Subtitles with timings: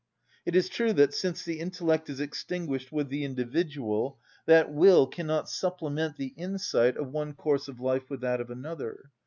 [0.47, 5.47] It is true that, since the intellect is extinguished with the individual, that will cannot
[5.47, 9.11] supplement the insight of one course of life with that of another.